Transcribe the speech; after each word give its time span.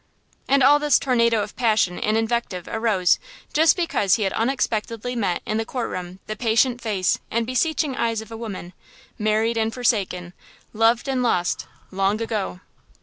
And 0.47 0.63
all 0.63 0.79
this 0.79 0.97
tornado 0.97 1.43
of 1.43 1.55
passion 1.55 1.99
and 1.99 2.17
invective 2.17 2.67
arose 2.67 3.19
just 3.53 3.75
because 3.77 4.15
he 4.15 4.23
had 4.23 4.33
unexpectedly 4.33 5.15
met 5.15 5.43
in 5.45 5.57
the 5.57 5.63
court 5.63 5.91
room 5.91 6.17
the 6.25 6.35
patient 6.35 6.81
face 6.81 7.19
and 7.29 7.45
beseeching 7.45 7.95
eyes 7.95 8.19
of 8.19 8.31
a 8.31 8.35
woman, 8.37 8.73
married 9.19 9.57
and 9.57 9.71
forsaken, 9.71 10.33
loved 10.73 11.07
and 11.07 11.21
lost, 11.21 11.67
long 11.91 12.19
ago! 12.19 12.61